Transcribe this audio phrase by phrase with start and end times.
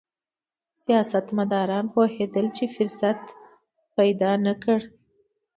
[0.83, 3.19] سیاستمداران پوهېدل چې فرصت
[3.95, 4.85] پیدا نه کړي.